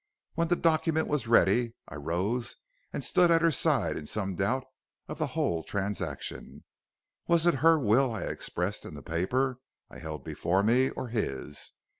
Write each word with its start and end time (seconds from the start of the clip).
When 0.33 0.47
the 0.47 0.55
document 0.55 1.07
was 1.07 1.27
ready 1.27 1.75
I 1.87 1.93
rose 1.95 2.55
and 2.91 3.03
stood 3.03 3.29
at 3.29 3.43
her 3.43 3.51
side 3.51 3.97
in 3.97 4.07
some 4.07 4.33
doubt 4.35 4.63
of 5.07 5.19
the 5.19 5.27
whole 5.37 5.61
transaction. 5.63 6.63
Was 7.27 7.45
it 7.45 7.53
her 7.61 7.77
will 7.77 8.11
I 8.11 8.21
had 8.21 8.31
expressed 8.31 8.83
in 8.83 8.95
the 8.95 9.03
paper 9.03 9.59
I 9.91 9.99
held 9.99 10.23
before 10.23 10.63
me, 10.63 10.89
or 10.89 11.09
his? 11.09 11.73